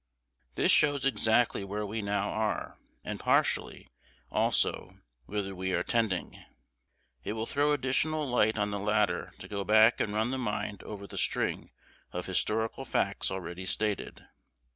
This 0.55 0.71
shows 0.71 1.05
exactly 1.05 1.63
where 1.63 1.85
we 1.85 2.01
now 2.01 2.31
are, 2.31 2.79
and 3.03 3.19
partially, 3.19 3.91
also, 4.31 4.97
whither 5.27 5.53
we 5.53 5.73
are 5.73 5.83
tending. 5.83 6.43
It 7.23 7.33
will 7.33 7.45
throw 7.45 7.71
additional 7.71 8.27
light 8.27 8.57
on 8.57 8.71
the 8.71 8.79
latter 8.79 9.31
to 9.37 9.47
go 9.47 9.63
back 9.63 9.99
and 9.99 10.11
run 10.11 10.31
the 10.31 10.39
mind 10.39 10.81
over 10.81 11.05
the 11.05 11.19
string 11.19 11.69
of 12.13 12.25
historical 12.25 12.83
facts 12.83 13.29
already 13.29 13.67
stated. 13.67 14.25